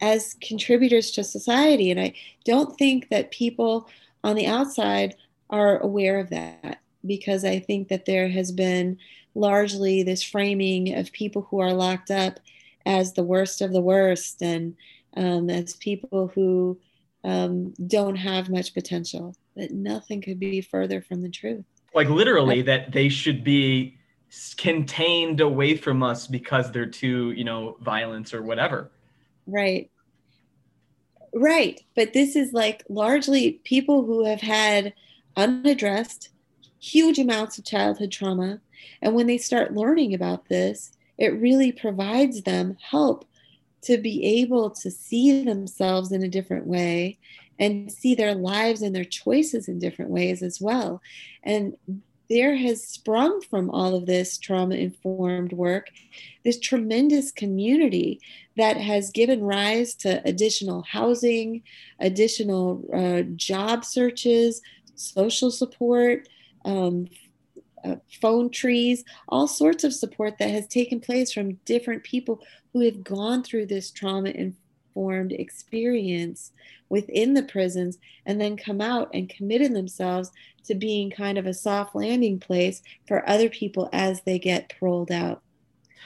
[0.00, 1.90] as contributors to society.
[1.90, 2.14] And I
[2.44, 3.88] don't think that people
[4.24, 5.14] on the outside
[5.50, 8.98] are aware of that because I think that there has been
[9.34, 12.40] largely this framing of people who are locked up
[12.86, 14.76] as the worst of the worst and
[15.16, 16.78] um, as people who
[17.24, 19.34] um, don't have much potential.
[19.56, 21.64] That nothing could be further from the truth.
[21.94, 23.98] Like literally, that they should be
[24.56, 28.90] contained away from us because they're too, you know, violent or whatever.
[29.46, 29.90] Right.
[31.34, 31.80] Right.
[31.94, 34.94] But this is like largely people who have had
[35.36, 36.30] unaddressed
[36.78, 38.60] huge amounts of childhood trauma.
[39.00, 43.24] And when they start learning about this, it really provides them help
[43.82, 47.18] to be able to see themselves in a different way
[47.62, 51.00] and see their lives and their choices in different ways as well.
[51.44, 51.76] And
[52.28, 55.90] there has sprung from all of this trauma informed work
[56.44, 58.20] this tremendous community
[58.56, 61.62] that has given rise to additional housing,
[62.00, 64.60] additional uh, job searches,
[64.96, 66.28] social support,
[66.64, 67.06] um,
[67.84, 72.40] uh, phone trees, all sorts of support that has taken place from different people
[72.72, 74.30] who have gone through this trauma
[74.94, 76.52] informed experience
[76.88, 80.30] within the prisons and then come out and committed themselves
[80.64, 85.10] to being kind of a soft landing place for other people as they get paroled
[85.10, 85.42] out.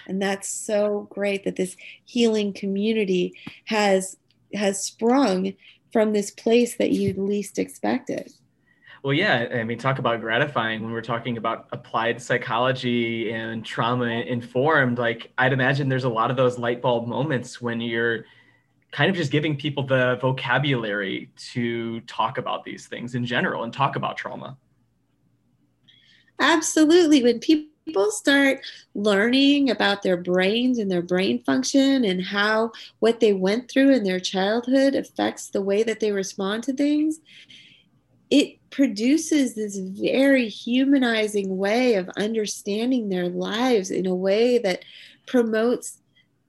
[0.06, 3.34] And that's so great that this healing community
[3.64, 4.16] has
[4.54, 5.52] has sprung
[5.92, 8.32] from this place that you'd least expected.
[9.02, 14.06] Well, yeah, I mean, talk about gratifying when we're talking about applied psychology and trauma
[14.06, 14.98] informed.
[14.98, 18.24] Like, I'd imagine there's a lot of those light bulb moments when you're
[18.96, 23.70] kind of just giving people the vocabulary to talk about these things in general and
[23.70, 24.56] talk about trauma.
[26.40, 27.22] Absolutely.
[27.22, 28.60] When people start
[28.94, 34.02] learning about their brains and their brain function and how what they went through in
[34.02, 37.20] their childhood affects the way that they respond to things,
[38.30, 44.86] it produces this very humanizing way of understanding their lives in a way that
[45.26, 45.98] promotes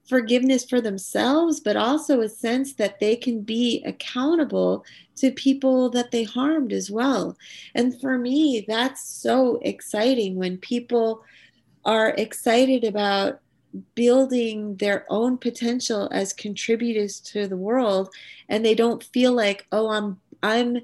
[0.08, 4.84] forgiveness for themselves, but also a sense that they can be accountable
[5.16, 7.36] to people that they harmed as well.
[7.74, 11.22] And for me, that's so exciting when people
[11.84, 13.40] are excited about
[13.94, 18.08] building their own potential as contributors to the world
[18.48, 20.78] and they don't feel like oh i'm i'm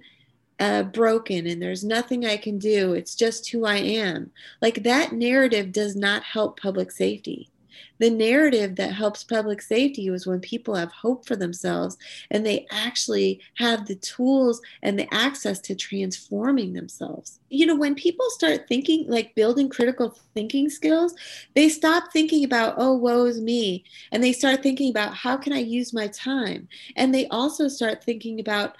[0.60, 2.92] uh, broken and there's nothing i can do.
[2.92, 4.30] It's just who i am.
[4.62, 7.50] Like that narrative does not help public safety
[7.98, 11.96] the narrative that helps public safety is when people have hope for themselves
[12.30, 17.40] and they actually have the tools and the access to transforming themselves.
[17.48, 21.14] You know, when people start thinking like building critical thinking skills,
[21.54, 23.84] they stop thinking about, oh, woe is me.
[24.12, 26.68] And they start thinking about how can I use my time?
[26.96, 28.76] And they also start thinking about,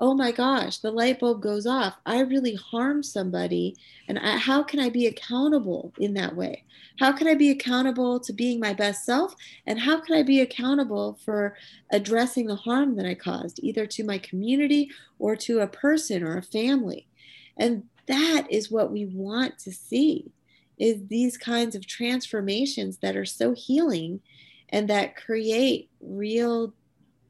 [0.00, 1.96] oh my gosh, the light bulb goes off.
[2.06, 3.76] I really harmed somebody.
[4.06, 6.64] And I, how can I be accountable in that way?
[6.98, 9.34] How can I be accountable to being my best self?
[9.66, 11.56] And how can I be accountable for
[11.90, 16.36] addressing the harm that I caused, either to my community or to a person or
[16.36, 17.08] a family?
[17.56, 20.30] And that is what we want to see
[20.78, 24.20] is these kinds of transformations that are so healing
[24.68, 26.72] and that create real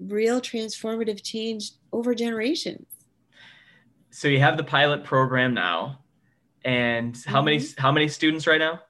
[0.00, 2.86] real transformative change over generations
[4.11, 5.99] so you have the pilot program now
[6.64, 7.47] and how mm-hmm.
[7.47, 8.80] many how many students right now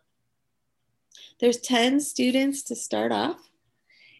[1.41, 3.49] there's 10 students to start off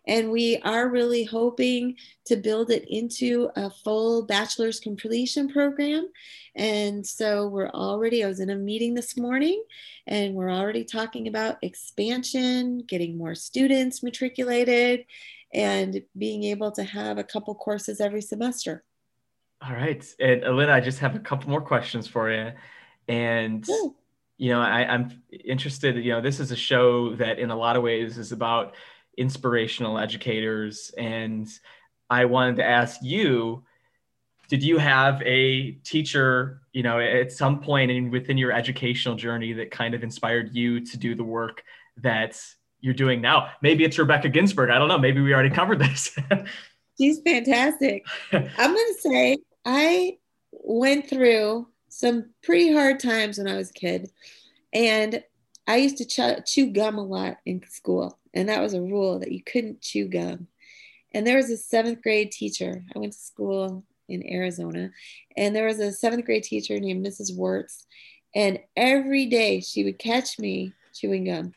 [0.09, 6.09] and we are really hoping to build it into a full bachelor's completion program.
[6.57, 9.63] And so we're already, I was in a meeting this morning
[10.07, 15.05] and we're already talking about expansion, getting more students matriculated,
[15.53, 18.85] and being able to have a couple courses every semester.
[19.63, 20.05] All right.
[20.21, 22.53] And Elena, I just have a couple more questions for you.
[23.09, 23.67] And
[24.39, 27.77] you know, I, I'm interested, you know, this is a show that in a lot
[27.77, 28.77] of ways is about
[29.17, 30.93] inspirational educators.
[30.97, 31.49] And
[32.09, 33.65] I wanted to ask you,
[34.49, 39.53] did you have a teacher, you know, at some point in within your educational journey
[39.55, 41.65] that kind of inspired you to do the work
[41.99, 42.41] that
[42.81, 43.51] you're doing now?
[43.63, 44.71] Maybe it's Rebecca Ginsburg.
[44.71, 44.99] I don't know.
[44.99, 46.17] Maybe we already covered this.
[46.99, 48.05] She's fantastic.
[48.33, 50.19] I'm going to say I
[50.53, 54.11] went through some pretty hard times when I was a kid.
[54.73, 55.23] And
[55.67, 59.19] I used to ch- chew gum a lot in school, and that was a rule
[59.19, 60.49] that you couldn't chew gum.
[61.13, 62.85] And there was a seventh grade teacher.
[62.95, 64.91] I went to school in Arizona,
[65.37, 67.37] and there was a seventh grade teacher named Mrs.
[67.37, 67.87] Wirtz.
[68.35, 71.53] And every day she would catch me chewing gum.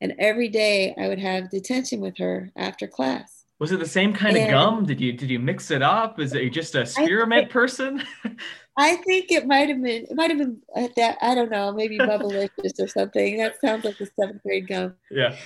[0.00, 3.44] And every day I would have detention with her after class.
[3.58, 4.86] Was it the same kind and of gum?
[4.86, 6.18] Did you did you mix it up?
[6.18, 8.02] Is it just a spearmint person?
[8.78, 10.62] I think it might have been it might have been
[10.96, 13.36] that I don't know maybe Bubblicious or something.
[13.36, 14.94] That sounds like a seventh grade gum.
[15.10, 15.36] Yeah.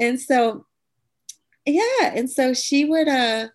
[0.00, 0.66] And so,
[1.64, 3.08] yeah, and so she would.
[3.08, 3.48] uh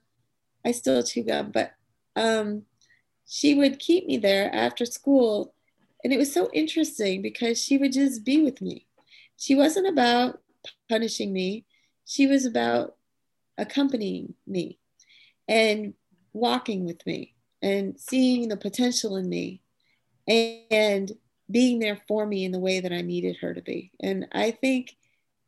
[0.66, 1.72] I still chew gum, but
[2.16, 2.64] um,
[3.28, 5.54] she would keep me there after school,
[6.04, 8.86] and it was so interesting because she would just be with me.
[9.40, 10.42] She wasn't about
[10.90, 11.66] punishing me.
[12.06, 12.96] She was about
[13.58, 14.80] accompanying me
[15.48, 15.94] and
[16.34, 19.62] walking with me and seeing the potential in me
[20.28, 21.12] and
[21.50, 23.92] being there for me in the way that I needed her to be.
[24.02, 24.96] And I think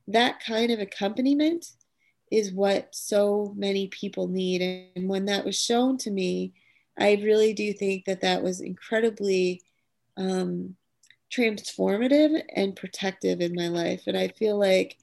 [0.08, 1.68] that kind of accompaniment
[2.32, 4.62] is what so many people need.
[4.96, 6.54] And when that was shown to me,
[6.98, 9.62] I really do think that that was incredibly
[10.18, 10.76] um,
[11.32, 14.04] transformative and protective in my life.
[14.08, 14.98] And I feel like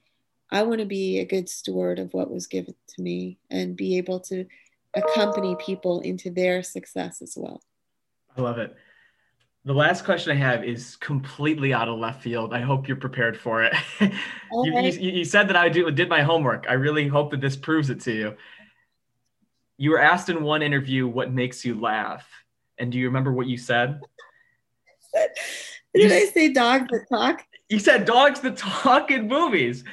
[0.50, 3.98] I want to be a good steward of what was given to me and be
[3.98, 4.46] able to
[4.94, 7.62] accompany people into their success as well.
[8.36, 8.74] I love it.
[9.64, 12.54] The last question I have is completely out of left field.
[12.54, 13.74] I hope you're prepared for it.
[14.00, 14.12] Okay.
[14.52, 16.66] you, you, you, said that I do, did my homework.
[16.68, 18.36] I really hope that this proves it to you.
[19.76, 22.26] You were asked in one interview what makes you laugh.
[22.78, 24.00] And do you remember what you said?
[25.95, 27.45] Did you, I say dogs that talk?
[27.68, 29.84] You said dogs that talk in movies.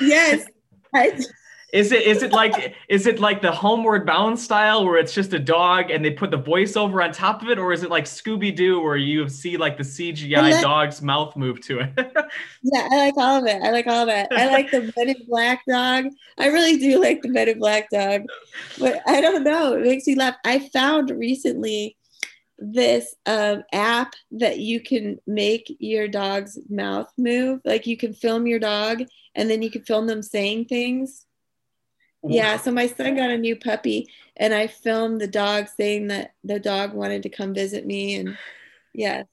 [0.00, 0.46] Yes.
[0.94, 1.18] I,
[1.72, 5.32] is it is it like is it like the Homeward Bound style where it's just
[5.32, 8.04] a dog and they put the voiceover on top of it, or is it like
[8.04, 11.90] Scooby Doo where you see like the CGI like, dog's mouth move to it?
[12.62, 13.62] yeah, I like all of it.
[13.62, 14.28] I like all of it.
[14.32, 16.06] I like the Men in Black dog.
[16.38, 18.22] I really do like the Men in Black dog,
[18.78, 19.74] but I don't know.
[19.74, 20.36] It makes me laugh.
[20.44, 21.96] I found recently
[22.60, 27.60] this um, app that you can make your dog's mouth move.
[27.64, 29.02] Like you can film your dog
[29.34, 31.26] and then you can film them saying things.
[32.22, 36.34] Yeah, so my son got a new puppy and I filmed the dog saying that
[36.44, 38.36] the dog wanted to come visit me and
[38.92, 39.26] yes.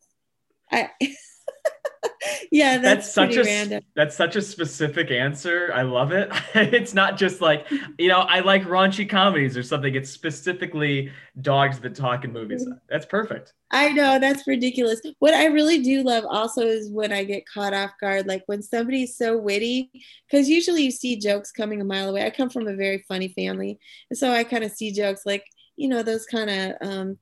[0.72, 0.92] I
[2.52, 3.84] yeah, that's, that's such a random.
[3.96, 5.72] that's such a specific answer.
[5.74, 6.30] I love it.
[6.56, 9.96] it's not just like you know I like raunchy comedies or something.
[9.96, 11.12] It's specifically
[11.42, 12.64] dogs that talk in movies.
[12.64, 12.78] Mm-hmm.
[12.90, 13.54] That's perfect.
[13.72, 15.02] I know that's ridiculous.
[15.20, 18.62] What I really do love also is when I get caught off guard, like when
[18.62, 19.92] somebody's so witty,
[20.30, 22.26] because usually you see jokes coming a mile away.
[22.26, 25.46] I come from a very funny family, and so I kind of see jokes like
[25.76, 27.18] you know those kind of um,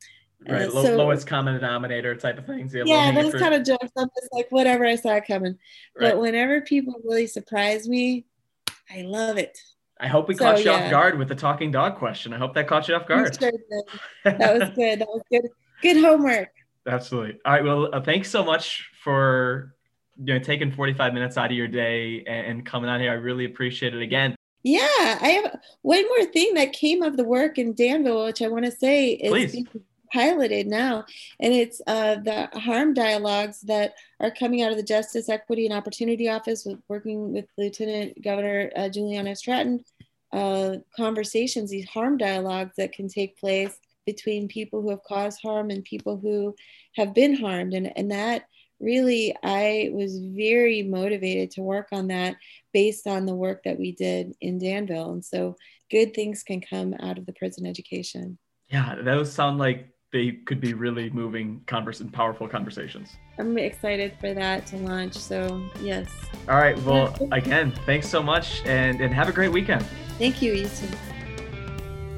[0.50, 4.10] right so, lowest common denominator type of things yeah, yeah those kind of jokes i'm
[4.20, 5.58] just like whatever i saw coming.
[6.00, 6.12] Right.
[6.12, 8.26] but whenever people really surprise me
[8.92, 9.58] i love it.
[9.98, 10.86] I hope we so, caught you yeah.
[10.86, 12.34] off guard with the talking dog question.
[12.34, 13.34] I hope that caught you off guard.
[13.40, 13.50] sure
[14.26, 15.00] that was good.
[15.00, 15.44] That was good.
[15.82, 16.50] Good homework.
[16.86, 17.40] Absolutely.
[17.46, 19.74] All right well uh, thanks so much for
[20.18, 23.12] you know taking 45 minutes out of your day and, and coming on here.
[23.12, 24.36] I really appreciate it again.
[24.64, 24.80] Yeah,
[25.22, 28.66] I have one more thing that came of the work in Danville, which I want
[28.66, 29.64] to say is Please
[30.12, 31.06] piloted now,
[31.40, 35.74] and it's uh, the harm dialogues that are coming out of the Justice, Equity, and
[35.74, 39.84] Opportunity Office, with, working with Lieutenant Governor uh, Juliana Stratton.
[40.32, 45.70] Uh, conversations, these harm dialogues that can take place between people who have caused harm
[45.70, 46.56] and people who
[46.96, 48.46] have been harmed, and and that
[48.80, 52.36] really I was very motivated to work on that
[52.74, 55.56] based on the work that we did in Danville, and so
[55.90, 58.38] good things can come out of the prison education.
[58.70, 63.18] Yeah, those sound like they could be really moving converse and powerful conversations.
[63.38, 65.16] I'm excited for that to launch.
[65.16, 66.08] So yes.
[66.48, 66.80] All right.
[66.84, 69.86] Well, again, thanks so much, and and have a great weekend.
[70.18, 70.88] Thank you, you too.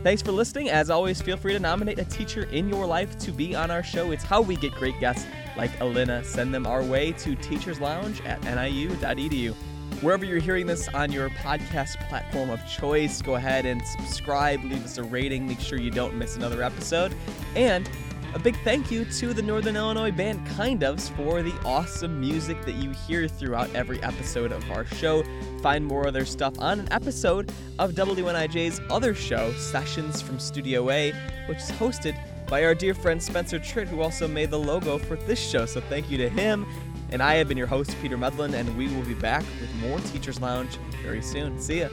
[0.03, 0.69] Thanks for listening.
[0.69, 3.81] As always, feel free to nominate a teacher in your life to be on our
[3.81, 4.11] show.
[4.11, 5.25] It's how we get great guests
[5.57, 6.23] like Elena.
[6.23, 9.55] Send them our way to Teachers Lounge at niu.edu.
[10.01, 14.85] Wherever you're hearing this on your podcast platform of choice, go ahead and subscribe, leave
[14.85, 17.15] us a rating, make sure you don't miss another episode.
[17.55, 17.89] And
[18.35, 22.63] a big thank you to the Northern Illinois band Kind ofs for the awesome music
[22.65, 25.23] that you hear throughout every episode of our show.
[25.63, 30.91] Find more of their stuff on an episode of WNIJ's other show, Sessions from Studio
[30.91, 31.11] A,
[31.47, 35.15] which is hosted by our dear friend Spencer Tritt, who also made the logo for
[35.15, 35.65] this show.
[35.65, 36.67] So thank you to him.
[37.09, 39.99] And I have been your host, Peter Medlin, and we will be back with more
[39.99, 41.59] Teachers Lounge very soon.
[41.59, 41.89] See ya.